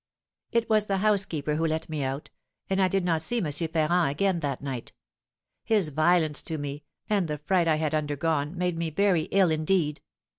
[0.51, 2.31] "It was the housekeeper who let me out,
[2.71, 3.51] and I did not see M.
[3.51, 4.93] Ferrand again that night.
[5.63, 10.01] His violence to me, and the fright I had undergone, made me very ill indeed.